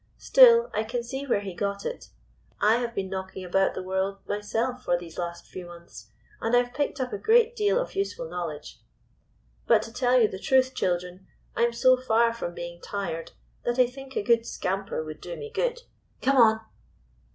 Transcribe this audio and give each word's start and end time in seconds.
Still, 0.17 0.71
I 0.73 0.81
can 0.83 1.03
see 1.03 1.27
where 1.27 1.41
he 1.41 1.53
got 1.53 1.85
it. 1.85 2.09
I 2.59 2.77
have 2.77 2.95
been 2.95 3.07
knocking 3.07 3.45
around 3.45 3.75
the 3.75 3.83
world 3.83 4.17
myself 4.27 4.83
for 4.83 4.97
the 4.97 5.13
last 5.15 5.45
few 5.45 5.67
months, 5.67 6.09
and 6.41 6.55
I 6.55 6.63
have 6.63 6.73
picked 6.73 6.99
up 6.99 7.13
a 7.13 7.19
great 7.19 7.55
deal 7.55 7.77
of 7.79 7.93
useful 7.93 8.27
knowledge. 8.27 8.81
But, 9.67 9.83
to 9.83 9.93
tell 9.93 10.19
you 10.19 10.27
the 10.27 10.39
truth, 10.39 10.73
children, 10.73 11.27
I 11.55 11.65
'm 11.65 11.73
so 11.73 11.97
far 11.97 12.33
from 12.33 12.55
being 12.55 12.81
tired 12.81 13.33
that 13.63 13.77
I 13.77 13.85
think 13.85 14.15
a 14.15 14.23
good 14.23 14.47
scamper 14.47 15.03
would 15.03 15.21
do 15.21 15.35
me 15.35 15.51
good. 15.53 15.83
Come 16.19 16.37
on 16.37 16.61